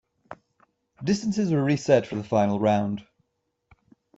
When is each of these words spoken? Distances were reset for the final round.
Distances 1.03 1.51
were 1.51 1.63
reset 1.63 2.07
for 2.07 2.15
the 2.15 2.23
final 2.23 2.59
round. 2.59 3.05